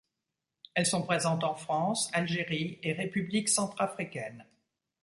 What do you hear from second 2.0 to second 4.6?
Algérie et République centrafricaine.